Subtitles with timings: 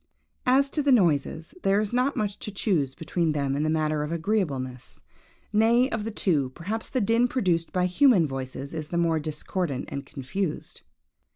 [0.47, 4.01] As to the noises, there is not much to choose between them in the matter
[4.01, 5.01] of agreeableness.
[5.53, 9.85] Nay, of the two, perhaps the din produced by human voices is the more discordant
[9.91, 10.81] and confused.